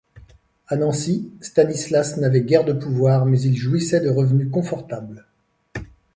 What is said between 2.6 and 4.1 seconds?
de pouvoir, mais il jouissait de